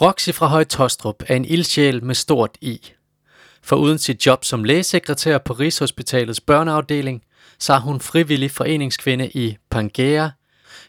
[0.00, 2.80] Roxy fra Højtostrup er en ildsjæl med stort I.
[3.62, 7.22] For uden sit job som lægesekretær på Rigshospitalets børneafdeling,
[7.58, 10.28] så er hun frivillig foreningskvinde i Pangea,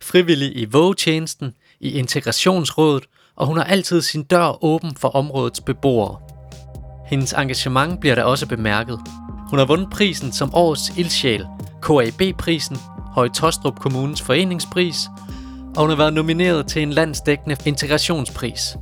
[0.01, 3.03] frivillig i vågetjenesten, i Integrationsrådet,
[3.35, 6.19] og hun har altid sin dør åben for områdets beboere.
[7.07, 8.99] Hendes engagement bliver da også bemærket.
[9.49, 11.45] Hun har vundet prisen som årets ildsjæl,
[11.83, 12.77] KAB-prisen,
[13.13, 14.97] Høje Tostrup Kommunens foreningspris,
[15.75, 18.77] og hun har været nomineret til en landsdækkende integrationspris.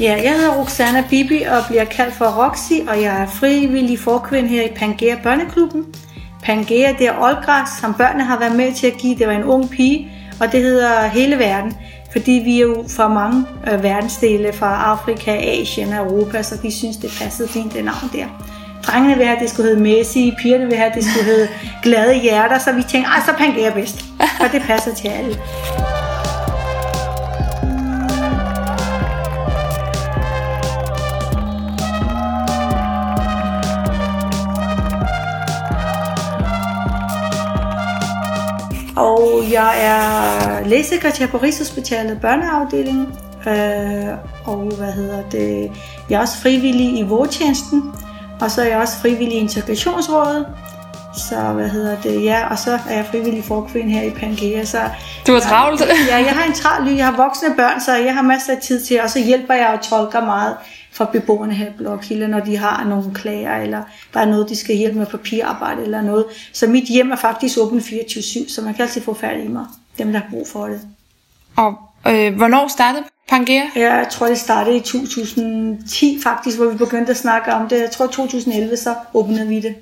[0.00, 4.48] Ja, jeg hedder Roxana Bibi og bliver kaldt for Roxy, og jeg er frivillig forkvinde
[4.48, 5.84] her i Pangea Børneklubben.
[6.42, 9.18] Pangea, det er oldgræs, som børnene har været med til at give.
[9.18, 11.76] Det var en ung pige, og det hedder hele verden.
[12.12, 16.70] Fordi vi er jo fra mange øh, verdensdele, fra Afrika, Asien og Europa, så vi
[16.70, 18.26] synes, det passede fint, det navn der.
[18.86, 21.48] Drengene vil have, det skulle hedde Messi, pigerne vil have, det skulle hedde
[21.82, 24.04] Glade Hjerter, så vi tænkte, ej, så Pangea bedst.
[24.42, 25.36] Og det passer til alle.
[39.52, 43.06] Jeg er lægesekretær på Rigshospitalet børneafdelingen.
[43.46, 45.72] Øh, og hvad hedder det?
[46.10, 47.82] Jeg er også frivillig i vågetjenesten.
[48.40, 50.46] Og så er jeg også frivillig i integrationsrådet.
[51.16, 52.24] Så hvad hedder det?
[52.24, 54.64] Ja, og så er jeg frivillig forkvinde her i Pangea.
[54.64, 54.78] Så
[55.26, 55.82] Du har travlt.
[56.08, 56.96] Ja, jeg har en travl liv.
[56.96, 59.68] Jeg har voksne børn, så jeg har masser af tid til, og så hjælper jeg
[59.68, 60.56] og tolker meget
[60.96, 63.82] for beboerne her i Blokhilde, når de har nogle klager, eller
[64.14, 66.24] der er noget, de skal hjælpe med papirarbejde eller noget.
[66.52, 69.66] Så mit hjem er faktisk åbent 24-7, så man kan altid få fat i mig,
[69.98, 70.80] dem der har brug for det.
[71.56, 71.74] Og
[72.08, 73.62] øh, hvornår startede Pangea?
[73.76, 77.80] Jeg tror, det startede i 2010 faktisk, hvor vi begyndte at snakke om det.
[77.80, 79.74] Jeg tror, 2011 så åbnede vi det.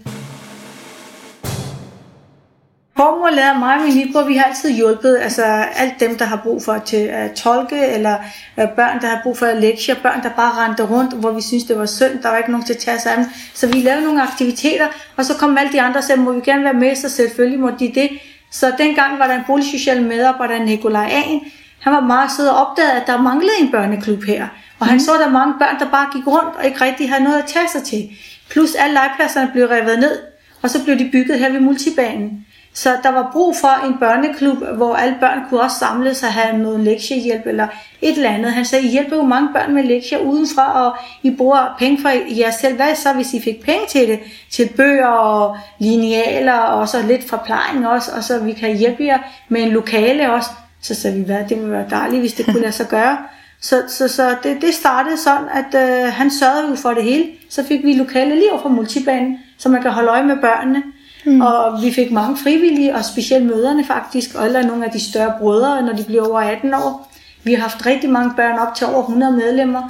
[2.96, 5.44] Formålet er mig og min lillebror, vi har altid hjulpet altså
[5.76, 8.16] alt dem, der har brug for til at tolke, eller
[8.60, 11.42] øh, børn, der har brug for at lektier, børn, der bare rendte rundt, hvor vi
[11.42, 13.26] synes det var synd, der var ikke nogen til at tage sig af dem.
[13.54, 16.40] Så vi lavede nogle aktiviteter, og så kom alle de andre og sagde, må vi
[16.40, 18.08] gerne være med, så selvfølgelig må de det.
[18.50, 21.40] Så dengang var der en boligsocial medarbejder, Nikolaj Aen,
[21.80, 24.48] han var meget sød og opdagede, at der manglede en børneklub her.
[24.78, 27.24] Og han så, at der mange børn, der bare gik rundt og ikke rigtig havde
[27.24, 28.10] noget at tage sig til.
[28.50, 30.18] Plus alle legepladserne blev revet ned,
[30.62, 32.46] og så blev de bygget her ved multibanen.
[32.76, 36.58] Så der var brug for en børneklub, hvor alle børn kunne også samles og have
[36.58, 37.68] noget lektiehjælp eller
[38.02, 38.52] et eller andet.
[38.52, 42.08] Han sagde, I hjælper jo mange børn med lektier udenfra, og I bruger penge for
[42.38, 42.76] jer selv.
[42.76, 44.20] Hvad så, hvis I fik penge til det?
[44.50, 49.18] Til bøger og linealer og så lidt forplejning også, og så vi kan hjælpe jer
[49.48, 50.50] med en lokale også.
[50.80, 53.18] Så sagde vi, hvad, det ville være dejligt, hvis det kunne lade sig gøre.
[53.60, 57.26] Så, så, så det, det startede sådan, at øh, han sørgede jo for det hele.
[57.50, 60.82] Så fik vi lokale lige over fra multibanen, så man kan holde øje med børnene.
[61.26, 61.40] Mm.
[61.40, 65.34] Og vi fik mange frivillige, og specielt møderne faktisk, og eller nogle af de større
[65.38, 67.12] brødre, når de bliver over 18 år.
[67.44, 69.82] Vi har haft rigtig mange børn, op til over 100 medlemmer.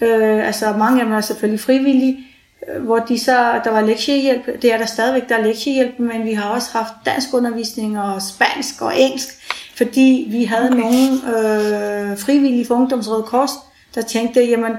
[0.00, 2.18] Øh, altså mange af dem er selvfølgelig frivillige,
[2.68, 4.62] øh, hvor de så, der var lektiehjælp.
[4.62, 8.22] Det er der stadigvæk, der er lektiehjælp, men vi har også haft dansk undervisning og
[8.22, 9.28] spansk og engelsk,
[9.76, 10.80] fordi vi havde okay.
[10.80, 11.12] nogle
[12.12, 13.50] øh, frivillige for Ungdomsrådet Kors,
[13.94, 14.72] der tænkte, jamen,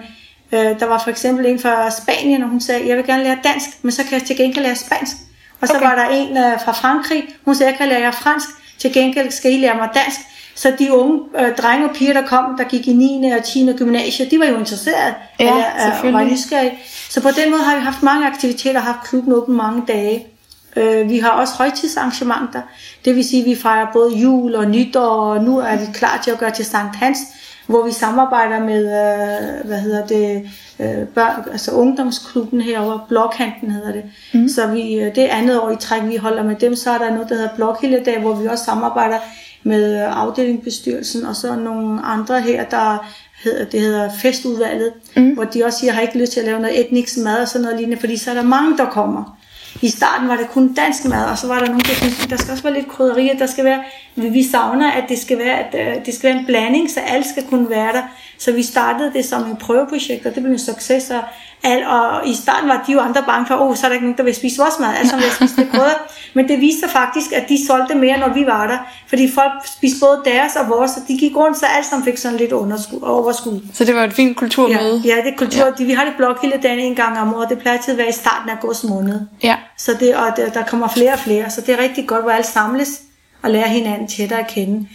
[0.52, 3.38] øh, der var for eksempel en fra Spanien, og hun sagde, jeg vil gerne lære
[3.44, 5.16] dansk, men så kan jeg til gengæld lære spansk.
[5.62, 5.86] Og så okay.
[5.86, 9.32] var der en øh, fra Frankrig, hun sagde, jeg kan lære jer fransk, til gengæld
[9.32, 10.20] skal I lære mig dansk.
[10.56, 13.32] Så de unge øh, drenge og piger, der kom, der gik i 9.
[13.32, 13.74] og 10.
[13.78, 16.80] gymnasie, de var jo interesserede Ja, eller, øh, var nysgerrige.
[17.10, 20.28] Så på den måde har vi haft mange aktiviteter, haft klubben åben mange dage.
[20.76, 22.62] Øh, vi har også højtidsarrangementer,
[23.06, 26.22] det vil sige, at vi fejrer både jul og nytår, og nu er vi klar
[26.24, 27.20] til at gøre til Sankt Hans,
[27.68, 30.50] hvor vi samarbejder med, øh, hvad hedder det,
[30.80, 34.04] øh, børn, altså ungdomsklubben herovre, Blokhanten hedder det.
[34.34, 34.50] Mm.
[34.50, 36.76] Så vi, øh, det er andet år i træk, vi holder med dem.
[36.76, 39.18] Så er der noget, der hedder Blokhildedag, hvor vi også samarbejder
[39.64, 43.06] med øh, afdelingsbestyrelsen, og så nogle andre her, der
[43.44, 45.34] hedder, det hedder festudvalget, mm.
[45.34, 47.48] hvor de også siger, jeg har ikke lyst til at lave noget etnisk mad og
[47.48, 49.38] sådan noget lignende, fordi så er der mange, der kommer.
[49.82, 52.38] I starten var det kun dansk mad, og så var der nogen, der syntes, der
[52.38, 53.84] skal også være lidt krydderier, der skal være,
[54.16, 57.26] vi savner, at det skal være, at øh, det skal være en blanding, så alt
[57.26, 58.04] skal kunne være der.
[58.38, 61.22] Så vi startede det som en prøveprojekt, og det blev en succes, og,
[61.66, 64.06] al, og i starten var de jo andre bange for, oh, så er der ikke
[64.06, 66.00] nogen, der vil spise vores mad, altså vil spise det krydder.
[66.34, 68.78] Men det viste sig faktisk, at de solgte mere, når vi var der,
[69.08, 72.18] fordi folk spiste både deres og vores, og de gik rundt, så alt sammen fik
[72.18, 73.60] sådan lidt underskud, overskud.
[73.74, 75.02] Så det var et fint kulturmøde?
[75.06, 75.66] Ja, ja det er kultur.
[75.80, 75.86] Ja.
[75.86, 78.10] Vi har det blok hele dagen en gang om året, det plejer til at være
[78.10, 79.20] i starten af august måned.
[79.44, 79.56] Ja.
[79.78, 82.32] Så det, og der, der kommer flere og flere, så det er rigtig godt, hvor
[82.32, 83.02] alle samles
[83.42, 84.88] og lærer hinanden tættere at kende.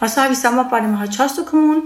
[0.00, 1.82] Og så har vi samarbejdet med Højtostrup Kommune,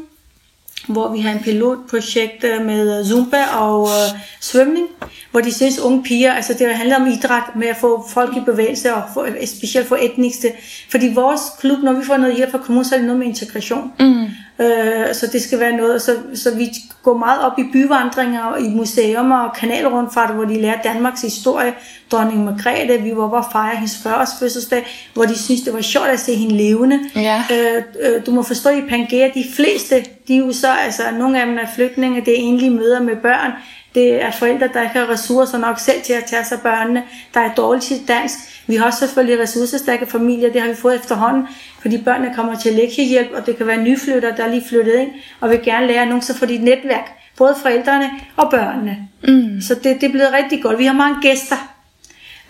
[0.88, 4.20] hvor vi har en pilotprojekt øh, med øh, Zumba og øh,
[4.54, 4.86] svømning,
[5.30, 8.40] hvor de synes unge piger, altså det handler om idræt med at få folk i
[8.40, 10.52] bevægelse og få, specielt for etniske.
[10.90, 13.26] Fordi vores klub, når vi får noget hjælp fra kommunen, så er det noget med
[13.26, 13.92] integration.
[14.00, 14.24] Mm.
[14.58, 16.68] Øh, så det skal være noget, så, så vi
[17.02, 21.74] går meget op i byvandringer og i museumer og kanalrundfart, hvor de lærer Danmarks historie.
[22.12, 26.06] Dronning Margrethe, vi var bare fejre hendes 40 fødselsdag, hvor de synes, det var sjovt
[26.06, 27.00] at se hende levende.
[27.16, 27.44] Ja.
[27.52, 31.40] Øh, øh, du må forstå, i Pangea, de fleste, de er jo så, altså nogle
[31.40, 33.52] af dem er flygtninge, det er egentlig møder med børn,
[33.94, 37.02] det er forældre, der ikke har ressourcer nok selv til at tage sig børnene,
[37.35, 38.35] der er dårligt til dansk.
[38.67, 41.46] Vi har også selvfølgelig ressourcestærke familier, det har vi fået efterhånden,
[41.81, 45.11] fordi børnene kommer til lektiehjælp, og det kan være nyflytter, der er lige flyttet ind,
[45.41, 49.08] og vil gerne lære nogen, så får de et netværk, både forældrene og børnene.
[49.29, 49.61] Mm.
[49.61, 50.79] Så det, det er blevet rigtig godt.
[50.79, 51.56] Vi har mange gæster.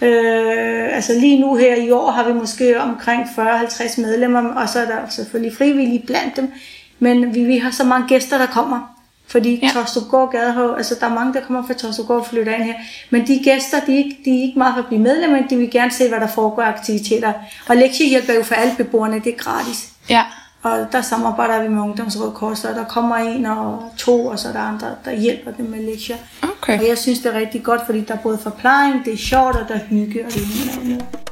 [0.02, 4.78] Øh, altså lige nu her i år har vi måske omkring 40-50 medlemmer, og så
[4.80, 6.52] er der selvfølgelig frivillige blandt dem,
[6.98, 8.93] men vi, vi har så mange gæster, der kommer.
[9.26, 9.70] Fordi ja.
[9.72, 12.74] Torstupgård Gadehov, altså der er mange, der kommer fra Torstupgård og flytter ind her.
[13.10, 15.50] Men de gæster, de er ikke, de er ikke meget for at blive medlem, men
[15.50, 17.32] de vil gerne se, hvad der foregår af aktiviteter.
[17.68, 19.88] Og lektiehjælp er jo for alle beboerne, det er gratis.
[20.10, 20.22] Ja.
[20.62, 24.48] Og der samarbejder vi med Ungdomsråd Kors, og der kommer en og to, og så
[24.48, 26.16] er der andre, der hjælper dem med lektier.
[26.42, 26.78] Okay.
[26.78, 29.56] Og jeg synes, det er rigtig godt, fordi der er både forplejning, det er sjovt,
[29.56, 31.23] og der er hygge, og det er noget.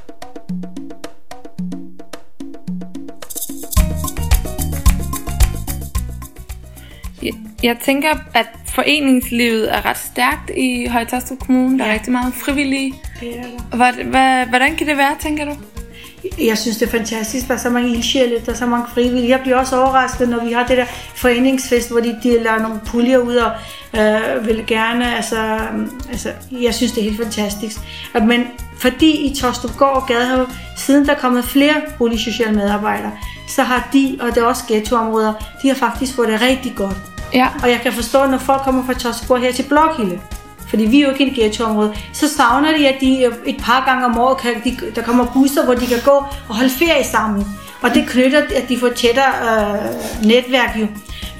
[7.22, 7.32] Jeg,
[7.62, 11.78] jeg tænker, at foreningslivet er ret stærkt i Højtostrup Kommune.
[11.78, 11.94] Der er Ja.
[11.94, 12.94] rigtig meget frivillige.
[14.48, 15.52] Hvordan kan det være, tænker du?
[16.44, 17.48] Jeg synes, det er fantastisk.
[17.48, 19.28] Der er så mange ildsjæle, der er så mange frivillige.
[19.28, 20.84] Jeg bliver også overrasket, når vi har det der
[21.14, 23.50] foreningsfest, hvor de deler nogle puljer ud og
[24.00, 25.58] øh, vil gerne, altså,
[26.10, 27.76] altså, jeg synes, det er helt fantastisk.
[28.14, 28.44] At, men
[28.78, 30.46] fordi i Torstrupgård og Gadehave,
[30.76, 33.12] siden der er kommet flere boligsociale medarbejdere,
[33.48, 35.32] så har de, og det er også ghettoområder,
[35.62, 36.96] de har faktisk fået det rigtig godt.
[37.34, 37.48] Ja.
[37.62, 40.20] Og jeg kan forstå, når folk kommer fra Torstborg her til Blokhilde,
[40.68, 43.84] fordi vi er jo ikke en ghettoområde, så savner de, at de øh, et par
[43.84, 47.04] gange om året, kan de, der kommer busser, hvor de kan gå og holde ferie
[47.04, 47.46] sammen.
[47.82, 50.86] Og det knytter, at de får tættere øh, netværk jo.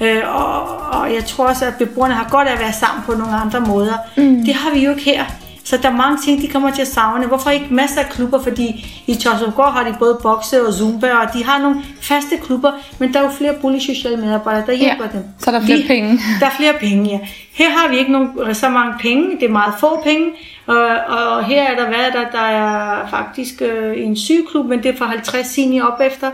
[0.01, 3.11] Øh, og, og jeg tror også, at beboerne har godt af at være sammen på
[3.11, 3.93] nogle andre måder.
[4.17, 4.45] Mm.
[4.45, 5.25] Det har vi jo ikke her.
[5.65, 7.25] Så der er mange ting, de kommer til at savne.
[7.27, 8.41] Hvorfor ikke masser af klubber?
[8.43, 12.71] Fordi i Torsumgård har de både bokse og zumba, og de har nogle faste klubber,
[12.99, 15.23] men der er jo flere boligsociale medarbejdere, der hjælper dem.
[15.39, 16.19] så er der flere Vi- penge.
[16.39, 17.19] Der er flere penge, ja.
[17.53, 20.25] Her har vi ikke nogen, så mange penge, det er meget få penge,
[20.67, 20.75] og,
[21.07, 24.93] og her er der, hvad er der, der er faktisk øh, en sygeklub, men det
[24.93, 26.27] er fra 50 senior op efter.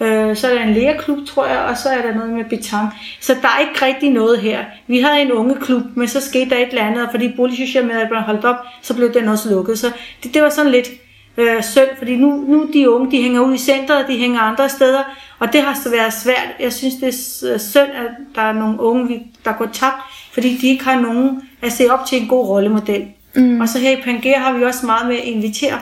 [0.00, 2.88] Øh, så er der en lægerklub, tror jeg, og så er der noget med betang.
[3.20, 4.64] Så der er ikke rigtig noget her.
[4.86, 8.22] Vi havde en ungeklub, men så skete der et eller andet, og fordi boligsociale medarbejdere
[8.22, 9.78] holdt op, så blev den også lukket.
[9.78, 9.90] Så
[10.22, 10.88] det, det var sådan lidt
[11.36, 14.68] øh, synd, fordi nu, nu de unge, de hænger ud i centret, de hænger andre
[14.68, 15.00] steder,
[15.38, 16.48] og det har så været svært.
[16.60, 19.96] Jeg synes, det er s- synd, at der er nogle unge, der går tabt,
[20.32, 23.06] fordi de ikke har nogen at se op til en god rollemodel.
[23.34, 23.60] Mm.
[23.60, 25.78] Og så her i Pangea har vi også meget med at invitere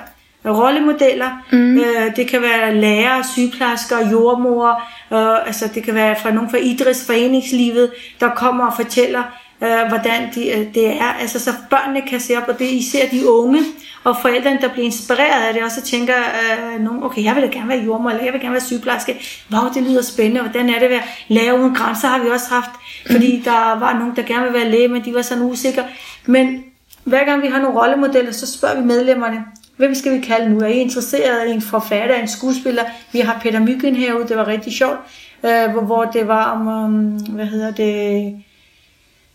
[0.46, 1.30] rollemodeller.
[1.52, 1.78] Mm.
[1.78, 4.82] Øh, det kan være lærere, sygeplejersker, jordmor,
[5.12, 9.22] øh, altså det kan være fra nogen fra idrætsforeningslivet, der kommer og fortæller,
[9.62, 11.12] øh, hvordan de, øh, det er.
[11.20, 13.60] Altså så børnene kan se op, og det er især de unge
[14.04, 17.42] og forældrene, der bliver inspireret af det, og så tænker øh, nogen, okay, jeg vil
[17.42, 19.20] da gerne være jordmor, eller jeg vil gerne være sygeplejerske.
[19.52, 22.46] Wow, det lyder spændende, hvordan er det at være lærer uden grænser, har vi også
[22.50, 22.70] haft,
[23.10, 25.84] fordi der var nogen, der gerne vil være læge, men de var sådan usikre.
[26.26, 26.64] Men
[27.04, 29.44] hver gang vi har nogle rollemodeller, så spørger vi medlemmerne,
[29.76, 30.60] hvem skal vi kalde nu?
[30.60, 32.82] Er I interesseret i en forfatter, en skuespiller?
[33.12, 34.98] Vi har Peter Myggen herude, det var rigtig sjovt,
[35.44, 38.34] øh, hvor, hvor det var om, um, hvad hedder det,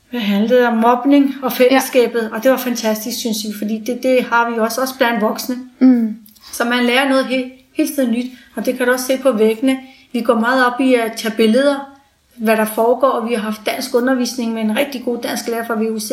[0.09, 2.35] hvad handlede om mobning og fællesskabet, ja.
[2.35, 5.55] og det var fantastisk, synes vi, fordi det, det har vi også, også blandt voksne.
[5.79, 6.15] Mm.
[6.53, 8.25] Så man lærer noget helt, helt tiden nyt,
[8.55, 9.79] og det kan du også se på væggene.
[10.13, 11.95] Vi går meget op i at tage billeder,
[12.35, 15.65] hvad der foregår, og vi har haft dansk undervisning med en rigtig god dansk lærer
[15.65, 16.11] fra VUC.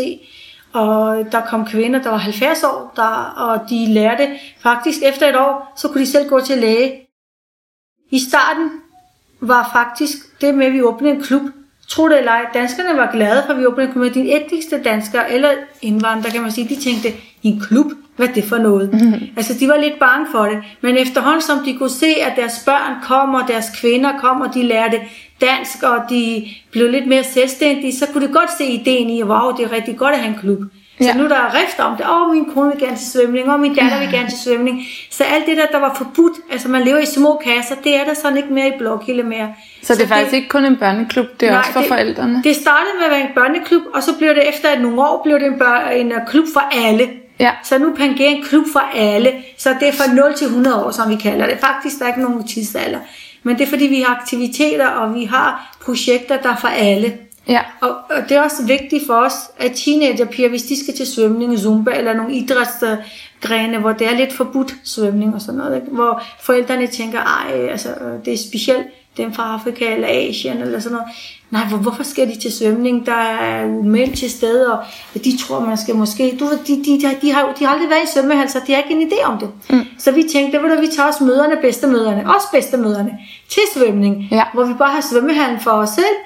[0.73, 4.29] Og der kom kvinder, der var 70 år, der, og de lærte
[4.61, 6.93] faktisk efter et år, så kunne de selv gå til læge.
[8.11, 8.71] I starten
[9.41, 11.43] var faktisk det med, at vi åbnede en klub.
[11.89, 14.33] Tro det eller ej, danskerne var glade for, at vi åbnede en klub med de
[14.33, 15.51] etniske danskere, eller
[15.83, 16.69] indvandrere, kan man sige.
[16.69, 17.09] De tænkte,
[17.43, 18.93] en klub, hvad det for noget?
[18.93, 19.29] Mm-hmm.
[19.37, 20.63] Altså, de var lidt bange for det.
[20.81, 24.55] Men efterhånden, som de kunne se, at deres børn kom, og deres kvinder kom, og
[24.55, 25.01] de lærte
[25.41, 29.27] dansk, og de blev lidt mere selvstændige, så kunne de godt se ideen i, at
[29.27, 30.59] wow, det er rigtig godt at have en klub.
[31.01, 31.15] Så Ja.
[31.15, 32.07] nu er der rift om det.
[32.07, 34.83] Åh, oh, min kone vil gerne til svømning, og min datter vil gerne til svømning.
[35.11, 38.05] Så alt det der, der var forbudt, altså man lever i små kasser, det er
[38.05, 39.49] der sådan ikke mere i Blokhilde mere.
[39.83, 42.41] Så det er faktisk ikke kun en børneklub, det er Nej, også for det, forældrene.
[42.45, 45.39] Det startede med at være en børneklub, og så blev det efter nogle år, blev
[45.41, 47.09] det en, bør, en øh, klub for alle.
[47.41, 47.51] Ja.
[47.65, 49.33] Så nu er Pangea en klub for alle.
[49.59, 51.59] Så det er fra 0 til 100 år, som vi kalder det.
[51.61, 52.99] Faktisk der er ikke nogen tidsalder.
[53.47, 57.19] Men det er fordi, vi har aktiviteter, og vi har projekter, der er for alle.
[57.49, 57.61] Ja.
[57.81, 61.59] Og, og det er også vigtigt for os, at teenagerpiger, hvis de skal til svømning,
[61.59, 65.89] zumba eller nogle idrætsgrene, hvor det er lidt forbudt svømning og sådan noget, ikke?
[65.91, 68.87] hvor forældrene tænker, ej, altså, det er specielt
[69.17, 71.13] dem fra Afrika eller Asien eller sådan noget.
[71.51, 73.07] Nej, hvor, hvorfor skal de til svømning?
[73.07, 74.85] Der er jo mænd til stede, og
[75.25, 76.37] de tror, man skal måske...
[76.41, 78.73] Du, ved, de, de, de, de, har, de har aldrig været i svømmehal, så de
[78.73, 79.49] har ikke en idé om det.
[79.71, 79.85] Mm.
[79.99, 84.45] Så vi tænkte, ved du, vi tager også møderne, bedstemøderne, også bedstemøderne, til svømning, Ja.
[84.55, 86.17] hvor vi bare har svømmehallen for os selv,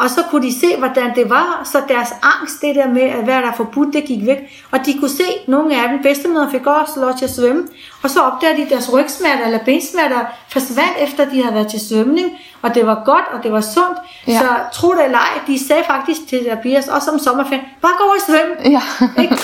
[0.00, 3.24] og så kunne de se, hvordan det var, så deres angst, det der med, at
[3.24, 4.38] hvad der er forbudt, det gik væk.
[4.70, 7.68] Og de kunne se, nogle af dem, bedstemøder fik også lov til at svømme,
[8.02, 11.80] og så opdagede de, at deres rygsmerter eller bensmerter forsvandt, efter de havde været til
[11.88, 12.30] svømning,
[12.62, 13.98] og det var godt, og det var sundt.
[14.26, 14.38] Ja.
[14.38, 17.92] Så tro det eller ej, de sagde faktisk til der piger, også om sommerferien, bare
[17.98, 18.54] gå over og svømme.
[18.64, 18.82] Ja.
[19.22, 19.36] Ikke?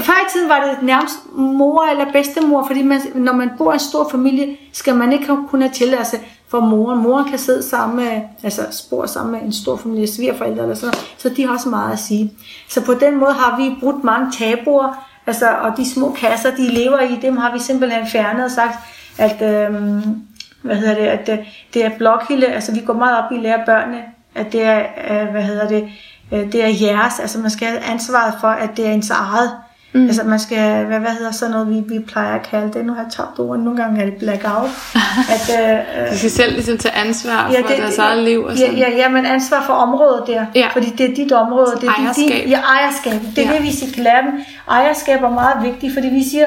[0.00, 3.74] Før i tiden var det nærmest mor eller bedstemor, fordi man, når man bor i
[3.74, 6.94] en stor familie, skal man ikke kunne have tilladelse for mor.
[6.94, 10.94] Mor kan sidde sammen med, altså spor sammen med en stor familie, svigerforældre eller sådan
[11.18, 12.32] så de har også meget at sige.
[12.68, 16.68] Så på den måde har vi brudt mange tabuer, altså, og de små kasser, de
[16.68, 18.78] lever i, dem har vi simpelthen fjernet og sagt,
[19.18, 20.22] at, øhm,
[20.62, 21.38] hvad hedder det, at det,
[21.74, 24.02] det er blokhilde, altså vi går meget op i at lære børnene,
[24.34, 25.88] at det er, øh, hvad hedder det,
[26.32, 29.50] øh, det er jeres, altså man skal have ansvaret for, at det er ens eget.
[29.96, 30.06] Mm.
[30.06, 32.92] Altså man skal, hvad, hvad hedder sådan noget, vi, vi plejer at kalde det, nu
[32.92, 34.70] har jeg tabt ordet, nogle gange er det blackout.
[35.34, 38.58] at, øh, øh, De skal selv ligesom tage ansvar for deres eget liv og ja,
[38.66, 38.76] sådan.
[38.76, 40.46] ja, ja, men ansvar for området der.
[40.54, 40.68] Ja.
[40.72, 41.72] Fordi det er dit område.
[41.80, 42.44] Det er Ejerskab.
[42.44, 43.20] Dit, ja, ejerskab.
[43.36, 43.58] Det er Ja.
[43.58, 43.62] det,
[43.96, 44.32] vi lære dem.
[44.70, 46.46] Ejerskab er meget vigtigt, fordi vi siger,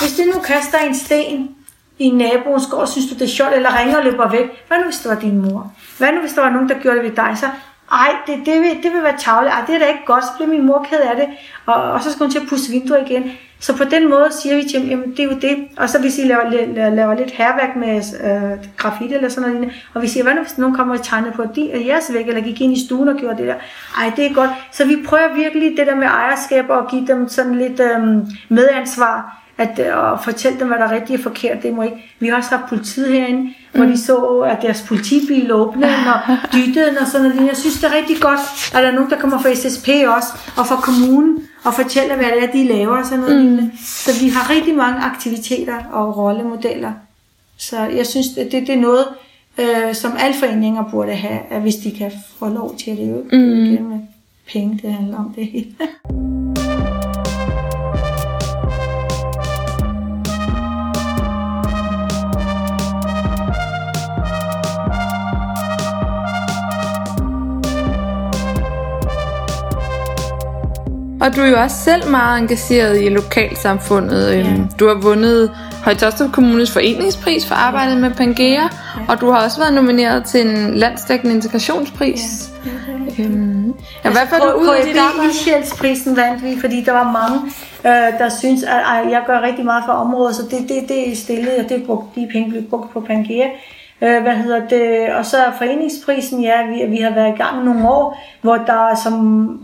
[0.00, 1.48] hvis det nu kaster en sten
[1.98, 4.46] i naboens gård, synes du det er sjovt, eller ringer og løber væk.
[4.68, 5.72] Hvad nu, hvis det var din mor?
[5.98, 7.32] Hvad nu, hvis der var nogen, der gjorde det ved dig?
[7.36, 7.46] Så,
[7.92, 9.54] ej, det, det, vil, det vil være tavligt.
[9.54, 10.24] Ej, det er da ikke godt.
[10.24, 11.26] Så bliver min mor ked af det.
[11.66, 13.32] Og, og så skal hun til at pusse vinduer igen.
[13.60, 15.56] Så på den måde siger vi til dem, jamen det er jo det.
[15.76, 19.72] Og så hvis I laver, laver, laver lidt herværk med øh, graffiti eller sådan noget,
[19.94, 22.28] og vi siger, hvad nu hvis nogen kommer og tegner på de, øh, jeres væg,
[22.28, 23.54] eller gik ind i stuen og gjorde det der.
[23.98, 24.50] Ej, det er godt.
[24.72, 27.98] Så vi prøver virkelig det der med ejerskab og give dem sådan lidt øh,
[28.48, 32.14] medansvar at, øh, og fortælle dem, hvad der er rigtigt og forkert, det må ikke.
[32.20, 33.52] Vi har også haft politiet herinde, mm.
[33.74, 37.48] hvor de så, at deres politibil åbnede og dyttede og sådan noget.
[37.48, 38.40] Jeg synes, det er rigtig godt,
[38.74, 42.26] at der er nogen, der kommer fra SSP også, og fra kommunen, og fortæller, hvad
[42.26, 43.44] det er, de laver og sådan noget.
[43.44, 43.70] Mm.
[43.84, 46.92] Så vi har rigtig mange aktiviteter og rollemodeller.
[47.56, 49.04] Så jeg synes, det, det, er noget,
[49.58, 53.22] øh, som alle foreninger burde have, at hvis de kan få lov til at leve
[53.32, 53.88] mm.
[53.88, 54.00] med
[54.52, 55.74] penge, det handler om det hele.
[71.30, 74.34] Og du er jo også selv meget engageret i lokalsamfundet.
[74.34, 74.56] Ja.
[74.80, 75.50] Du har vundet
[75.84, 78.62] Højtostrup Kommunes foreningspris for arbejdet med Pangea,
[79.08, 82.50] og du har også været nomineret til en landsdækkende integrationspris.
[83.18, 83.24] Ja.
[83.24, 85.28] Øhm, ja, hvad får du ud af dit arbejde?
[85.28, 87.38] Ildsjælsprisen vandt vi, fordi der var mange,
[87.86, 91.12] øh, der synes, at ej, jeg gør rigtig meget for området, så det, det, det
[91.12, 93.46] er stillet, og det er brugt, de penge blev brugt på Pangea.
[94.02, 95.14] Øh, hvad hedder det?
[95.14, 99.00] Og så foreningsprisen, ja, vi, vi har været i gang i nogle år, hvor der
[99.04, 99.14] som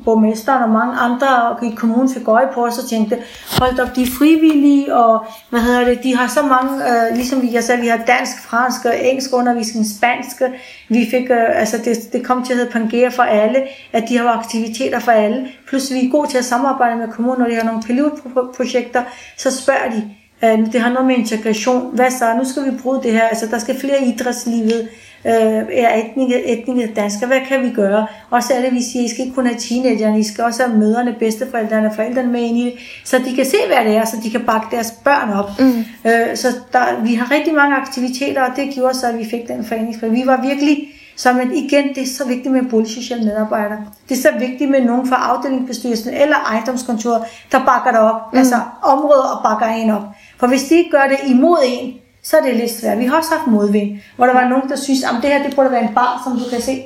[0.05, 3.19] borgmesteren og mange andre i kommunen fik øje på os og tænkte,
[3.59, 7.43] hold op, de er frivillige, og hvad hedder det, de har så mange, øh, ligesom
[7.53, 10.43] jeg sagde, vi har dansk, fransk og engelsk undervisning, spansk,
[10.89, 13.63] vi fik, øh, altså det, det kom til at hedde Pangea for alle,
[13.93, 17.41] at de har aktiviteter for alle, plus vi er gode til at samarbejde med kommunen,
[17.41, 19.03] når de har nogle pilotprojekter,
[19.37, 20.11] så spørger de,
[20.73, 21.91] det har noget med integration.
[21.95, 22.35] Hvad så?
[22.39, 23.23] Nu skal vi bruge det her.
[23.23, 24.89] Altså, der skal flere idrætslivet.
[25.27, 25.33] Øh,
[25.73, 27.27] er etniske, etniske danskere.
[27.29, 28.07] Hvad kan vi gøre?
[28.31, 30.63] Og så er det, vi siger, I skal ikke kun have teenagerne, I skal også
[30.63, 32.75] have mødrene, bedsteforældrene og forældrene med ind i det,
[33.05, 35.51] så de kan se, hvad det er, så de kan bakke deres børn op.
[35.59, 35.85] Mm.
[36.11, 39.49] Øh, så der, vi har rigtig mange aktiviteter, og det gjorde så, at vi fik
[39.49, 40.13] den foreningspris.
[40.13, 43.79] Vi var virkelig så men igen, det er så vigtigt med boligsociale medarbejdere.
[44.09, 48.33] Det er så vigtigt med nogen fra afdelingsbestyrelsen eller ejendomskontoret, der bakker dig op.
[48.33, 48.39] Mm.
[48.39, 50.03] Altså områder og bakker en op.
[50.39, 52.99] For hvis de ikke gør det imod en, så er det lidt svært.
[52.99, 55.57] Vi har også haft modvind, hvor der var nogen, der synes, at det her det
[55.57, 56.83] burde være en bar, som du kan se.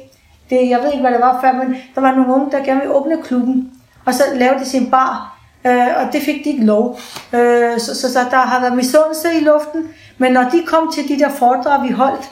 [0.50, 2.80] Det, jeg ved ikke, hvad det var før, men der var nogle unge, der gerne
[2.80, 3.70] ville åbne klubben.
[4.04, 6.98] Og så lavede de sin bar, øh, og det fik de ikke lov.
[7.32, 9.88] Øh, så, så, så der har været misundelse i luften.
[10.18, 12.30] Men når de kom til de der foredrag, vi holdt,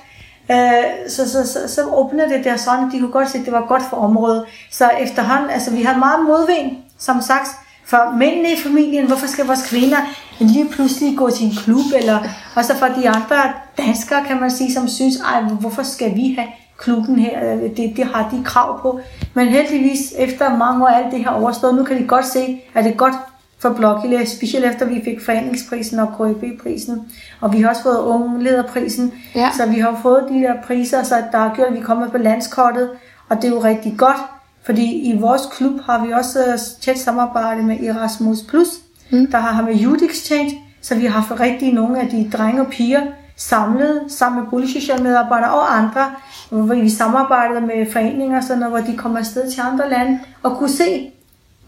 [0.50, 3.44] øh, så, så, så, så åbnede det der sådan, at de kunne godt se, at
[3.44, 4.44] det var godt for området.
[4.70, 7.48] Så efterhånden, altså vi har meget modvind, som sagt,
[7.86, 9.98] for mændene i familien, hvorfor skal vores kvinder
[10.38, 12.18] lige pludselig gå til en klub, eller
[12.56, 16.48] også for de andre danskere, kan man sige, som synes, ej, hvorfor skal vi have
[16.78, 19.00] klubben her, øh, det, det har de krav på.
[19.34, 22.84] Men heldigvis, efter mange år alt det her overstået, nu kan de godt se, at
[22.84, 23.14] det er godt
[23.58, 27.12] for Blokile, specielt efter vi fik foreningsprisen og KIB-prisen.
[27.40, 29.12] Og vi har også fået unge lederprisen.
[29.34, 29.50] Ja.
[29.56, 32.18] Så vi har fået de der priser, så der har gjort, at vi kommer på
[32.18, 32.90] landskortet.
[33.28, 34.16] Og det er jo rigtig godt,
[34.62, 38.68] fordi i vores klub har vi også øh, tæt samarbejde med Erasmus+, Plus,
[39.10, 39.26] mm.
[39.26, 42.66] der har med Youth Exchange, så vi har haft rigtig nogle af de drenge og
[42.66, 43.00] piger
[43.36, 46.10] samlet sammen med boligsociale medarbejdere og andre,
[46.50, 50.56] hvor vi samarbejdede med foreninger, sådan, noget, hvor de kommer afsted til andre lande og
[50.56, 51.10] kunne se,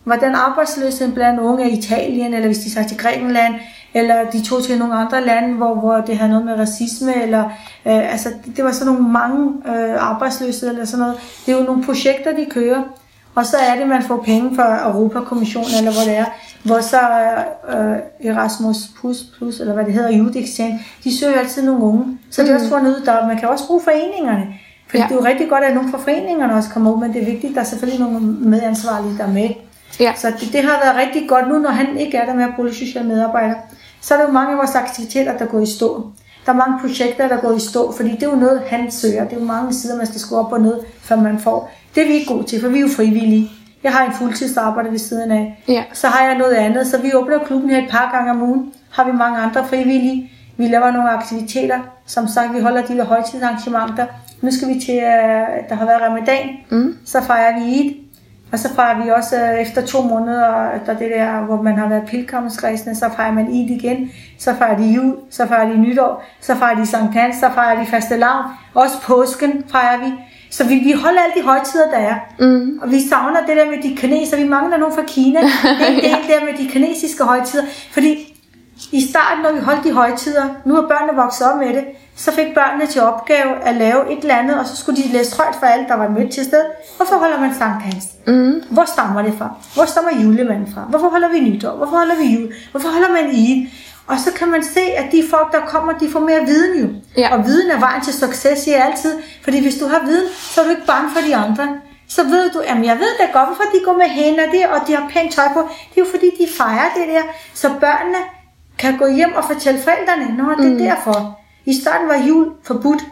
[0.04, 3.54] hvordan arbejdsløsheden blandt unge i Italien, eller hvis de tager til Grækenland,
[3.94, 7.44] eller de tog til nogle andre lande, hvor, hvor det havde noget med racisme, eller
[7.86, 11.20] øh, altså, det, det var sådan nogle mange øh, arbejdsløse, eller sådan noget.
[11.46, 12.82] Det er jo nogle projekter, de kører,
[13.34, 16.24] og så er det, man får penge fra Europakommissionen, eller hvor det er,
[16.62, 17.00] hvor så
[17.68, 22.18] øh, Erasmus Plus, Plus, eller hvad det hedder, Youth Exchange, de søger altid nogle unge.
[22.30, 24.46] Så det er også fundet ud, der man kan også bruge foreningerne.
[24.88, 25.02] For ja.
[25.02, 27.26] det er jo rigtig godt, at nogle fra foreningerne også kommer ud, men det er
[27.26, 29.50] vigtigt, at der er selvfølgelig nogle medansvarlige, der er med.
[30.00, 30.12] Ja.
[30.16, 32.50] Så det, det har været rigtig godt nu, når han ikke er der med at
[32.56, 33.54] bruge sociale medarbejder.
[34.00, 36.10] Så er der jo mange af vores aktiviteter, der går i stå.
[36.46, 39.24] Der er mange projekter, der går i stå, fordi det er jo noget, han søger.
[39.24, 41.72] Det er jo mange sider, man skal skrue op og ned, før man får.
[41.94, 43.50] Det er vi ikke gode til, for vi er jo frivillige.
[43.82, 45.64] Jeg har en fuldtidsarbejde ved siden af.
[45.68, 45.84] Ja.
[45.92, 46.86] Så har jeg noget andet.
[46.86, 48.72] Så vi åbner klubben her et par gange om ugen.
[48.90, 50.32] Har vi mange andre frivillige.
[50.56, 51.78] Vi laver nogle aktiviteter.
[52.06, 54.06] Som sagt, vi holder de der højtidsarrangementer.
[54.40, 56.48] Nu skal vi til, øh, der har været ramadan.
[56.70, 56.96] Mm.
[57.04, 57.94] Så fejrer vi Eid.
[58.52, 61.88] Og så fejrer vi også øh, efter to måneder, efter det der, hvor man har
[61.88, 64.10] været pilgrimsrejsende, så fejrer man Eid igen.
[64.38, 67.80] Så fejrer de jul, så fejrer de nytår, så fejrer de Sankt Hans, så fejrer
[67.80, 68.44] de faste lavn.
[68.74, 70.12] Også påsken fejrer vi.
[70.50, 72.14] Så vi, vi holder alle de højtider, der er.
[72.38, 72.78] Mm.
[72.82, 74.36] Og vi savner det der med de kineser.
[74.36, 75.40] Vi mangler nogen fra Kina.
[76.02, 77.64] Det er det der med de kinesiske højtider.
[77.90, 78.29] Fordi
[78.92, 81.84] i starten, når vi holdt de højtider, nu er børnene vokset op med det,
[82.16, 85.36] så fik børnene til opgave at lave et eller andet, og så skulle de læse
[85.36, 86.62] højt for alle, der var mødt til sted.
[86.96, 88.04] Hvorfor holder man Sankt Hans?
[88.26, 88.62] Mm.
[88.70, 89.50] Hvor stammer det fra?
[89.74, 90.80] Hvor stammer julemanden fra?
[90.80, 91.76] Hvorfor holder vi nytår?
[91.76, 92.52] Hvorfor holder vi jul?
[92.70, 93.66] Hvorfor holder man Eid?
[94.06, 96.88] Og så kan man se, at de folk, der kommer, de får mere viden jo.
[97.16, 97.36] Ja.
[97.36, 99.18] Og viden er vejen til succes, siger jeg altid.
[99.44, 101.68] Fordi hvis du har viden, så er du ikke bange for de andre.
[102.08, 104.86] Så ved du, jamen jeg ved da godt, hvorfor de går med hænder der, og
[104.86, 105.60] de har pænt tøj på.
[105.60, 107.22] Det er jo fordi, de fejrer det der.
[107.54, 108.20] Så børnene
[108.80, 110.78] kan gå hjem og fortælle forældrene, nå, det er mm.
[110.78, 111.38] derfor.
[111.64, 113.02] I starten var jul forbudt.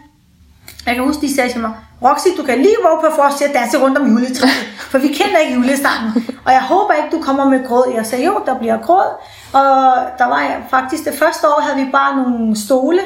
[0.87, 3.35] Jeg kan huske, de sagde til mig, Roxy, du kan lige våge på for os
[3.35, 6.11] til at danse rundt om juletræet, for vi kender ikke julesangen.
[6.45, 7.93] Og jeg håber ikke, du kommer med gråd.
[7.95, 9.11] Jeg sagde, jo, der bliver gråd.
[9.53, 13.01] Og der var faktisk det første år, havde vi bare nogle stole,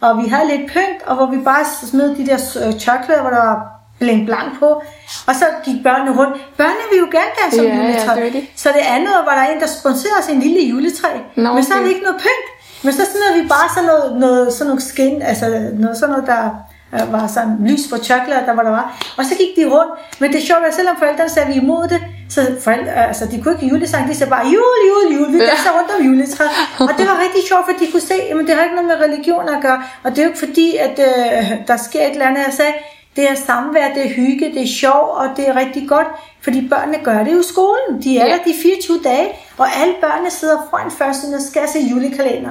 [0.00, 3.30] og vi havde lidt pynt, og hvor vi bare smed de der øh, tørklæder, hvor
[3.30, 4.68] der var bling blank på.
[5.28, 6.34] Og så gik børnene rundt.
[6.60, 8.12] Børnene vil jo gerne danse om Ja, ja, juletræ.
[8.20, 8.44] det er det.
[8.62, 11.08] så det andet var der en, der sponserede os en lille juletræ.
[11.44, 11.82] Nå, Men så okay.
[11.84, 12.46] vi ikke noget pynt.
[12.84, 15.46] Men så smed vi bare sådan noget, noget, sådan nogle skin, altså
[15.84, 16.42] noget, sådan noget, der
[16.94, 18.86] øh, var sådan lys på chokolade, der var der var.
[19.18, 19.92] Og så gik de rundt.
[20.20, 22.00] Men det er sjovt, at selvom forældrene sagde, at vi er imod det,
[22.34, 25.70] så forældre, altså, de kunne ikke julesang, de sagde bare, jul, jul, jul, vi danser
[25.78, 26.50] rundt om juletræet.
[26.80, 28.98] Og det var rigtig sjovt, for de kunne se, at det har ikke noget med
[29.06, 29.82] religion at gøre.
[30.04, 32.42] Og det er jo ikke fordi, at øh, der sker et eller andet.
[32.48, 32.72] Jeg sagde,
[33.16, 36.06] det er samvær, det er hygge, det er sjov, og det er rigtig godt,
[36.40, 38.02] fordi børnene gør det jo i skolen.
[38.04, 38.32] De er Ja.
[38.32, 42.50] der de 24 dage, og alle børnene sidder foran først, og skal se julekalender.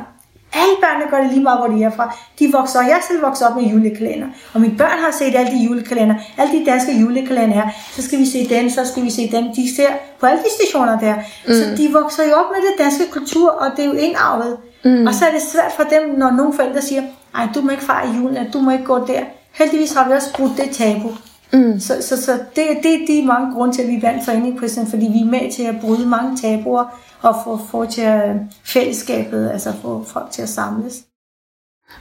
[0.54, 2.16] Alle børnene gør det lige meget, hvor de er fra.
[2.40, 4.28] De vokser, og jeg selv vokser op med julekalender.
[4.54, 7.70] Og mine børn har set alle de julekalender, alle de danske julekalender er.
[7.92, 9.44] Så skal vi se den, så skal vi se den.
[9.56, 11.16] De ser på alle de stationer der.
[11.48, 11.54] Mm.
[11.54, 14.58] Så de vokser jo op med det danske kultur, og det er jo indarvet.
[14.86, 15.08] Mm.
[15.08, 17.02] Og så er det svært for dem, når nogle forældre siger,
[17.36, 19.22] ej, du må ikke fejre julen, du må ikke gå der.
[19.54, 21.12] Heldigvis har vi også brudt det tabu.
[21.54, 21.80] Mm.
[21.80, 25.06] Så, så, så det, det er de mange grunde til, at vi vandt foreningprisen, fordi
[25.06, 26.86] vi er med til at bryde mange tabuer
[27.22, 28.36] og få, få til at,
[28.66, 30.94] fællesskabet, altså få folk til at samles.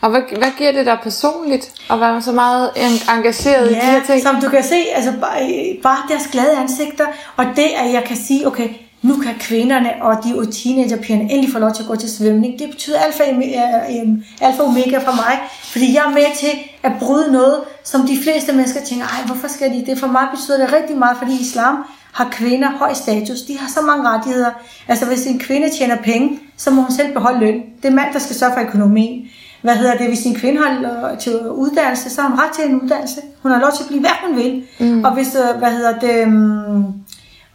[0.00, 3.80] Og hvad, hvad giver det dig personligt at være så meget en- engageret i de
[3.80, 4.22] her ting?
[4.22, 8.16] som du kan se, altså bare, bare deres glade ansigter, og det, at jeg kan
[8.16, 8.68] sige, okay,
[9.02, 12.58] nu kan kvinderne og de teenagerpigerne endelig få lov til at gå til svømning.
[12.58, 15.38] Det betyder alfa, og ome- øh, alfa og omega for mig,
[15.72, 16.50] fordi jeg er med til
[16.82, 19.98] at bryde noget, som de fleste mennesker tænker, ej, hvorfor skal de det?
[19.98, 21.76] For mig betyder det rigtig meget, fordi islam
[22.12, 23.42] har kvinder høj status.
[23.42, 24.50] De har så mange rettigheder.
[24.88, 27.62] Altså hvis en kvinde tjener penge, så må hun selv beholde løn.
[27.82, 29.28] Det er mand, der skal sørge for økonomien.
[29.62, 30.06] Hvad hedder det?
[30.06, 33.20] Hvis en kvinde har øh, til uddannelse, så har hun ret til en uddannelse.
[33.42, 34.62] Hun har lov til at blive, hvad hun vil.
[34.80, 35.04] Mm.
[35.04, 36.94] Og hvis, øh, hvad hedder det, um,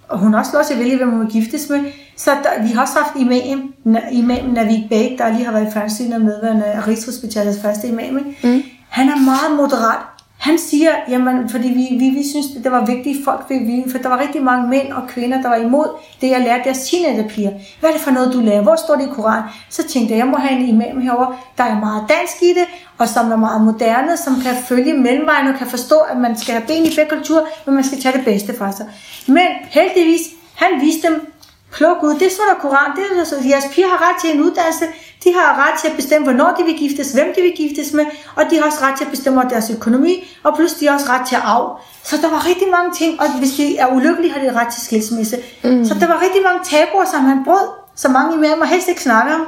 [0.10, 1.80] og hun har også lov til at vælge, hvem hun vil giftes med.
[2.18, 5.68] Så der, vi har også haft imam, Na- imam Navid Bæk, der lige har været
[5.68, 8.13] i fjernsynet med af Rigshospitalets første imam.
[8.44, 8.63] Mm.
[8.89, 10.00] Han er meget moderat.
[10.38, 13.98] Han siger, jamen, fordi vi, vi, vi synes, det var vigtigt, folk ville vide, for
[13.98, 15.88] der var rigtig mange mænd og kvinder, der var imod
[16.21, 17.52] det, jeg lærte deres teenagerpiger.
[17.80, 18.62] Hvad er det for noget, du lærer?
[18.62, 19.43] Hvor står det i Koran?
[19.69, 22.65] Så tænkte jeg, jeg må have en imam herover, der er meget dansk i det,
[22.98, 26.54] og som er meget moderne, som kan følge mellemvejen og kan forstå, at man skal
[26.54, 28.86] have ben i begge kulturer, men man skal tage det bedste fra sig.
[29.28, 30.21] Men heldigvis,
[30.56, 31.35] han viste dem
[31.78, 32.14] klog ud.
[32.24, 32.90] Det står der Koran.
[32.96, 34.86] Det er så, jeres piger har ret til en uddannelse.
[35.24, 38.06] De har ret til at bestemme, hvornår de vil giftes, hvem de vil giftes med,
[38.36, 40.94] og de har også ret til at bestemme over deres økonomi, og plus de har
[40.94, 41.80] også ret til arv.
[42.04, 44.82] Så der var rigtig mange ting, og hvis de er ulykkelige, har de ret til
[44.82, 45.38] skilsmisse.
[45.64, 45.86] Mm.
[45.86, 49.02] Så der var rigtig mange tabuer, som han brød, så mange imellem og helst ikke
[49.02, 49.42] snakke om.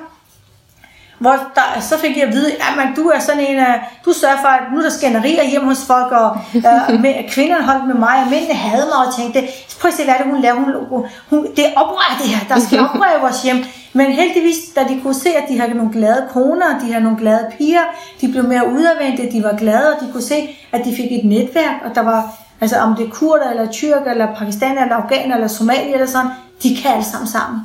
[1.19, 3.63] Hvor der, så fik jeg at vide, at du er sådan en,
[4.05, 7.63] du sørger for, at nu er der skænderier hjemme hos folk, og uh, med, kvinderne
[7.63, 9.39] holdt med mig, og mændene havde mig, og tænkte,
[9.81, 10.55] prøv at se, hvad det, hun laver.
[10.55, 12.55] Hun, hun, det er oprør, det her.
[12.55, 13.57] Der skal oprør i vores hjem.
[13.93, 17.17] Men heldigvis, da de kunne se, at de havde nogle glade koner, de havde nogle
[17.17, 17.85] glade piger,
[18.21, 21.25] de blev mere udadvendte, de var glade, og de kunne se, at de fik et
[21.25, 25.35] netværk, og der var, altså om det er kurder, eller tyrker, eller pakistaner, eller afghaner,
[25.35, 26.31] eller somalier, eller sådan,
[26.63, 27.61] de kan alle sammen sammen.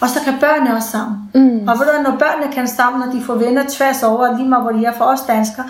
[0.00, 1.18] Og så kan børnene også sammen.
[1.34, 1.68] Mm.
[1.68, 4.62] Og ved du, når børnene kan sammen, når de får venner tværs over, lige meget
[4.62, 5.66] hvor de er for os danskere,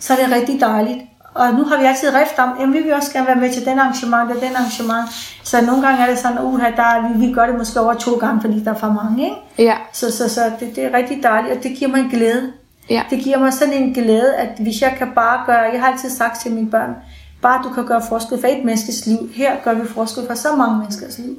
[0.00, 0.98] så er det rigtig dejligt.
[1.34, 3.64] Og nu har vi altid rift om, at vi vil også gerne være med til
[3.64, 5.08] den arrangement og den arrangement.
[5.44, 8.16] Så nogle gange er det sådan, at der, vi, vi gør det måske over to
[8.16, 9.24] gange, fordi der er for mange.
[9.24, 9.36] Ikke?
[9.58, 9.76] Ja.
[9.92, 12.52] Så, så, så det, det er rigtig dejligt, og det giver mig en glæde.
[12.90, 13.02] Ja.
[13.10, 16.10] Det giver mig sådan en glæde, at hvis jeg kan bare gøre, jeg har altid
[16.10, 16.96] sagt til mine børn,
[17.42, 19.18] bare du kan gøre forskel for et menneskes liv.
[19.34, 21.36] Her gør vi forskel for så mange menneskers liv.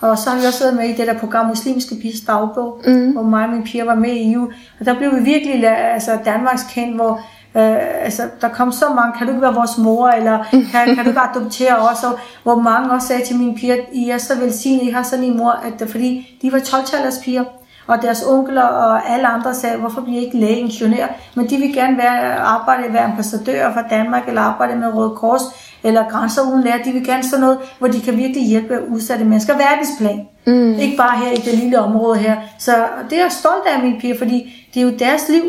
[0.00, 3.12] Og så har vi også været med i det der program Muslimske Pigers Dagbog, mm.
[3.12, 4.50] hvor mig og min piger var med i EU.
[4.80, 7.20] Og der blev vi virkelig altså, Danmarks kendt, hvor
[7.54, 11.04] øh, altså, der kom så mange, kan du ikke være vores mor, eller kan, kan
[11.04, 12.04] du ikke adoptere os?
[12.04, 15.24] Og hvor mange også sagde til mine piger, I er så velsignet, I har sådan
[15.24, 17.44] en mor, at, fordi de var 12-tallers piger.
[17.86, 21.06] Og deres onkler og alle andre sagde, hvorfor bliver I ikke lægeingeniør?
[21.34, 25.42] Men de vil gerne være, arbejde, være ambassadør for Danmark, eller arbejde med Røde Kors,
[25.84, 26.82] eller Grænser Uden Lærer.
[26.82, 29.54] De vil gerne sådan noget, hvor de kan virkelig hjælpe udsatte mennesker.
[29.56, 30.28] Verdensplan.
[30.46, 30.78] Mm.
[30.78, 32.36] Ikke bare her i det lille område her.
[32.58, 32.72] Så
[33.10, 35.42] det er jeg stolt af, mine piger, fordi det er jo deres liv.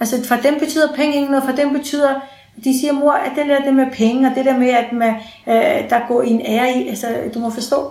[0.00, 2.14] Altså for dem betyder penge ikke noget, for dem betyder
[2.64, 5.14] de siger, mor, at det der det med penge, og det der med, at man,
[5.46, 7.90] øh, der går en ære i, altså du må forstå,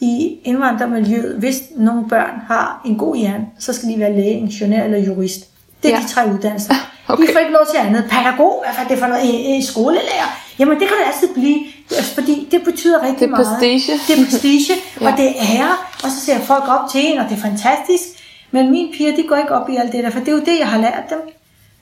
[0.00, 4.82] i indvandrermiljøet, hvis nogle børn har en god hjerne, så skal de være læge, ingeniør
[4.82, 5.48] eller jurist.
[5.82, 6.02] Det er ja.
[6.02, 6.74] de tre uddannelser.
[7.08, 7.26] Okay.
[7.26, 8.04] De får ikke lov til andet.
[8.10, 9.22] Pædagog, hvad er det for noget?
[9.56, 10.28] En skolelærer.
[10.58, 11.58] Jamen det kan det altid blive,
[11.96, 13.46] altså, fordi det betyder rigtig det er meget.
[13.46, 14.00] Prestige.
[14.08, 14.74] Det er prestige.
[15.00, 15.10] ja.
[15.10, 15.76] og det er ære.
[16.04, 18.04] Og så ser folk op til en, og det er fantastisk.
[18.50, 20.40] Men mine piger, de går ikke op i alt det der, for det er jo
[20.40, 21.18] det, jeg har lært dem.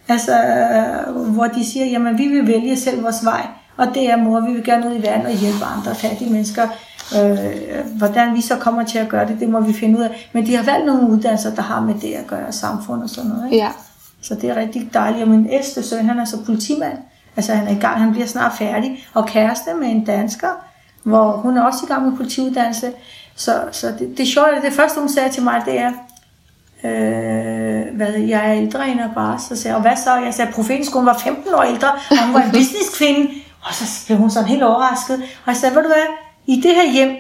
[0.09, 0.33] Altså,
[1.09, 3.47] hvor de siger, jamen vi vil vælge selv vores vej.
[3.77, 6.69] Og det er mor, vi vil gerne ud i verden og hjælpe andre fattige mennesker.
[7.13, 10.31] Øh, hvordan vi så kommer til at gøre det, det må vi finde ud af.
[10.33, 13.31] Men de har valgt nogle uddannelser, der har med det at gøre, samfund og sådan
[13.31, 13.45] noget.
[13.45, 13.65] Ikke?
[13.65, 13.71] Ja.
[14.23, 15.23] Så det er rigtig dejligt.
[15.23, 16.99] Og min ældste søn, han er så politimand.
[17.37, 19.07] Altså han er i gang, han bliver snart færdig.
[19.15, 20.49] Og kæreste med en dansker,
[21.03, 22.93] hvor hun er også i gang med politiuddannelse.
[23.37, 25.93] Så, så det, det sjovt, det første hun sagde til mig, det er,
[26.85, 29.39] øh, hvad, jeg er ældre end bare.
[29.39, 30.15] Så sagde jeg, og hvad så?
[30.15, 33.31] Jeg sagde, profetenskolen var 15 år ældre, og hun var en businesskvinde.
[33.63, 35.15] Og så blev hun sådan helt overrasket.
[35.15, 37.17] Og jeg sagde, ved du hvad, i det her hjem,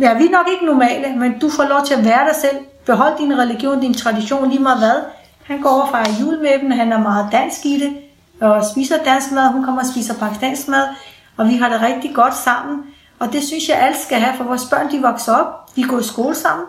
[0.00, 2.56] ja, vi er nok ikke normale, men du får lov til at være dig selv.
[2.86, 5.02] Behold din religion, din tradition, lige meget hvad.
[5.42, 7.96] Han går over fra jul med dem, han er meget dansk i det,
[8.40, 10.88] og spiser dansk mad, hun kommer og spiser pakistansk mad,
[11.36, 12.78] og vi har det rigtig godt sammen.
[13.18, 15.98] Og det synes jeg, alle skal have, for vores børn, de vokser op, de går
[15.98, 16.66] i skole sammen,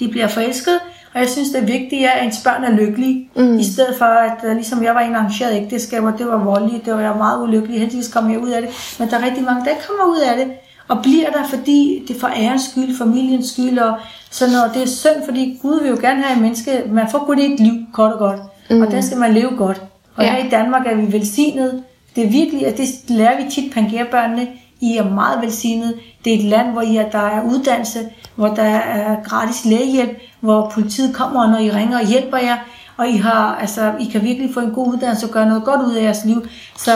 [0.00, 0.80] de bliver forelsket,
[1.14, 3.58] og jeg synes, det er, at ens børn er lykkelige, mm.
[3.58, 6.84] i stedet for, at uh, ligesom jeg var en arrangeret ægteskab, og det var voldeligt,
[6.84, 9.44] det var jeg meget ulykkelig, heldigvis kom jeg ud af det, men der er rigtig
[9.44, 10.52] mange, der kommer ud af det,
[10.92, 13.94] og bliver der, fordi det er for ærens skyld, familiens skyld, og
[14.30, 14.74] sådan noget.
[14.74, 17.60] Det er synd, fordi Gud vil jo gerne have en menneske, man får kun et
[17.60, 18.82] liv, kort og godt, mm.
[18.82, 19.82] og der skal man leve godt.
[20.16, 20.32] Og ja.
[20.32, 21.82] her i Danmark er vi velsignet.
[22.16, 24.48] Det er virkelig, at det lærer vi tit Pangea-børnene.
[24.80, 25.94] I er meget velsignet.
[26.24, 27.98] Det er et land, hvor I er, der er uddannelse,
[28.34, 32.56] hvor der er gratis lægehjælp, hvor politiet kommer, når I ringer og hjælper jer.
[32.96, 35.80] Og I, har, altså, I kan virkelig få en god uddannelse og gøre noget godt
[35.80, 36.46] ud af jeres liv.
[36.76, 36.92] Så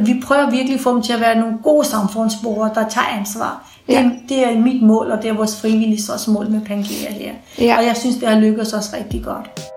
[0.00, 3.70] vi prøver virkelig at få dem til at være nogle gode samfundsborgere, der tager ansvar.
[3.88, 4.02] Ja.
[4.02, 7.32] Det, det er mit mål, og det er vores frivillige også mål med Pangea her.
[7.58, 7.76] Ja.
[7.78, 9.70] Og jeg synes, det har lykkedes os rigtig godt.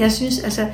[0.00, 0.66] Jeg synes, altså,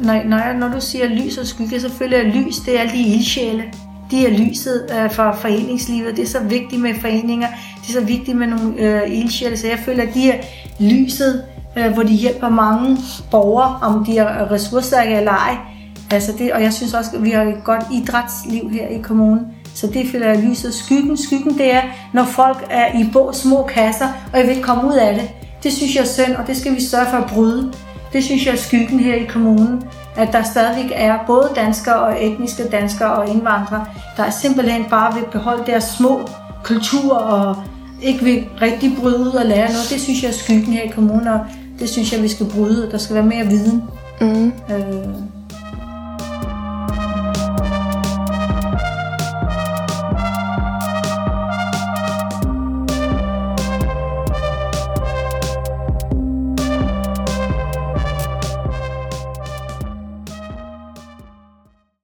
[0.00, 2.80] når, når, jeg, når du siger lys og skygge, så føler jeg lys, det er
[2.80, 3.64] alle de ildsjæle.
[4.10, 7.48] De er lyset øh, for foreningslivet, det er så vigtigt med foreninger,
[7.82, 10.36] det er så vigtigt med nogle øh, ildsjæle, så jeg føler, at de er
[10.80, 11.44] lyset,
[11.76, 12.96] øh, hvor de hjælper mange
[13.30, 15.56] borgere, om de er ressourcestærke eller ej.
[16.10, 19.46] Altså det, og jeg synes også, at vi har et godt idrætsliv her i kommunen.
[19.74, 20.74] Så det føler jeg lyset.
[20.74, 24.62] Skyggen, skyggen det er, når folk er i bå, små kasser, og jeg vil ikke
[24.62, 25.30] komme ud af det.
[25.62, 27.72] Det synes jeg er synd, og det skal vi sørge for at bryde.
[28.12, 29.82] Det synes jeg er skyggen her i kommunen,
[30.16, 35.14] at der stadigvæk er både danskere og etniske danskere og indvandrere, der er simpelthen bare
[35.14, 36.28] vil beholde deres små
[36.64, 37.56] kultur og
[38.02, 39.90] ikke vil rigtig bryde ud og lære noget.
[39.90, 41.40] Det synes jeg er skylden her i kommunen, og
[41.78, 42.90] det synes jeg, vi skal bryde.
[42.90, 43.82] Der skal være mere viden.
[44.20, 44.46] Mm.
[44.46, 45.39] Øh,